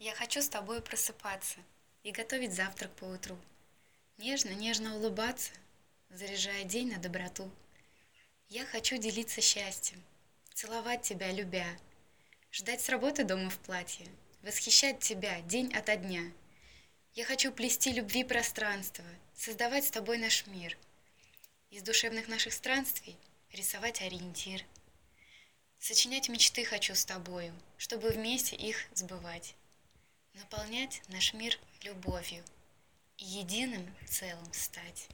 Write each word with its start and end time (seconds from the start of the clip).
Я 0.00 0.14
хочу 0.14 0.40
с 0.42 0.48
тобой 0.48 0.80
просыпаться 0.80 1.56
и 2.04 2.12
готовить 2.12 2.54
завтрак 2.54 2.94
по 2.94 3.04
утру. 3.04 3.36
Нежно-нежно 4.16 4.94
улыбаться, 4.94 5.50
заряжая 6.08 6.62
день 6.62 6.92
на 6.92 6.98
доброту. 6.98 7.50
Я 8.48 8.64
хочу 8.64 8.96
делиться 8.96 9.40
счастьем, 9.40 10.00
целовать 10.54 11.02
тебя, 11.02 11.32
любя, 11.32 11.66
ждать 12.52 12.80
с 12.80 12.88
работы 12.88 13.24
дома 13.24 13.50
в 13.50 13.58
платье, 13.58 14.06
восхищать 14.42 15.00
тебя 15.00 15.40
день 15.40 15.74
ото 15.74 15.96
дня. 15.96 16.32
Я 17.14 17.24
хочу 17.24 17.50
плести 17.50 17.92
любви 17.92 18.22
пространство, 18.22 19.04
создавать 19.34 19.84
с 19.84 19.90
тобой 19.90 20.18
наш 20.18 20.46
мир. 20.46 20.78
Из 21.70 21.82
душевных 21.82 22.28
наших 22.28 22.52
странствий 22.52 23.16
рисовать 23.50 24.00
ориентир. 24.00 24.64
Сочинять 25.80 26.28
мечты 26.28 26.64
хочу 26.64 26.94
с 26.94 27.04
тобою, 27.04 27.52
чтобы 27.78 28.10
вместе 28.10 28.54
их 28.54 28.86
сбывать 28.94 29.56
наполнять 30.38 31.02
наш 31.08 31.34
мир 31.34 31.58
любовью 31.82 32.44
и 33.16 33.24
единым 33.24 33.84
целым 34.06 34.52
стать. 34.52 35.08